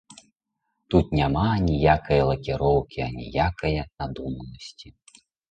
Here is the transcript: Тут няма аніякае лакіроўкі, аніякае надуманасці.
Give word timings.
Тут 0.93 1.05
няма 1.19 1.43
аніякае 1.57 2.17
лакіроўкі, 2.31 2.99
аніякае 3.09 3.73
надуманасці. 3.99 4.87